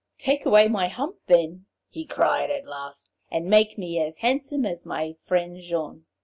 'Take 0.17 0.47
away 0.47 0.67
my 0.67 0.87
hump, 0.87 1.17
then,' 1.27 1.67
he 1.87 2.05
cried 2.07 2.49
at 2.49 2.65
last, 2.65 3.11
'and 3.29 3.45
make 3.45 3.77
me 3.77 3.99
as 3.99 4.17
handsome 4.17 4.65
as 4.65 4.83
my 4.83 5.13
friend 5.25 5.59
Jean. 5.61 6.07